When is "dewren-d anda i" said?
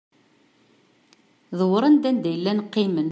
1.57-2.37